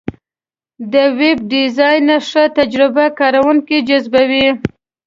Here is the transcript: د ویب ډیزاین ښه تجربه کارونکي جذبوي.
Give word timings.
د 0.93 0.95
ویب 1.19 1.37
ډیزاین 1.51 2.07
ښه 2.29 2.43
تجربه 2.57 3.05
کارونکي 3.19 3.77
جذبوي. 3.89 4.47